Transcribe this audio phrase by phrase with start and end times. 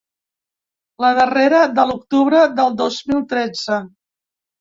[1.03, 3.79] La darrera, de l’octubre del dos mil tretze.